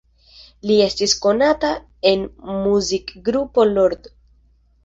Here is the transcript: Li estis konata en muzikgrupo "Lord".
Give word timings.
Li 0.69 0.77
estis 0.85 1.13
konata 1.25 1.69
en 2.13 2.25
muzikgrupo 2.65 3.67
"Lord". 3.77 4.11